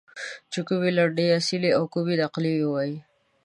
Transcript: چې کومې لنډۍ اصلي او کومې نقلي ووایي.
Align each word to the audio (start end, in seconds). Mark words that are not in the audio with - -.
چې 0.51 0.59
کومې 0.67 0.89
لنډۍ 0.97 1.27
اصلي 1.39 1.69
او 1.77 1.83
کومې 1.93 2.13
نقلي 2.21 2.53
ووایي. 2.59 2.97